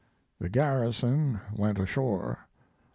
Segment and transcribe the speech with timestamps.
[0.39, 2.47] The garrison went ashore.